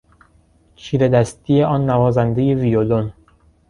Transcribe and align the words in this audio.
چیرهدستی 0.75 1.63
آن 1.63 1.85
نوازندهی 1.85 2.55
ویولن 2.55 3.13